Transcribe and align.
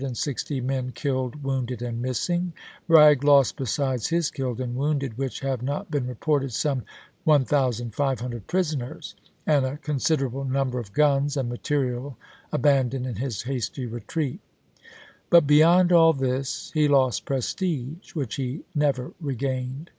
560 0.01 0.61
men 0.61 0.91
killed, 0.93 1.43
wounded, 1.43 1.79
and 1.83 2.01
missing; 2.01 2.53
Bragg 2.87 3.23
lost 3.23 3.55
besides 3.55 4.07
his 4.07 4.31
killed 4.31 4.59
and 4.59 4.75
wounded, 4.75 5.15
which 5.15 5.41
have 5.41 5.61
not 5.61 5.91
been 5.91 6.07
reported, 6.07 6.53
some 6.53 6.85
1500 7.25 8.47
prisoners 8.47 9.13
and 9.45 9.63
a 9.63 9.77
consider 9.77 10.25
able 10.25 10.43
number 10.43 10.79
of 10.79 10.91
guns, 10.91 11.37
and 11.37 11.49
material 11.49 12.17
abandoned 12.51 13.05
in 13.05 13.17
his 13.17 13.43
hasty 13.43 13.85
retreat. 13.85 14.39
But, 15.29 15.45
beyond 15.45 15.91
all 15.93 16.13
this, 16.13 16.71
he 16.73 16.87
lost 16.87 17.25
prestige 17.25 18.15
which 18.15 18.37
he 18.37 18.63
never 18.73 19.13
regained. 19.21 19.87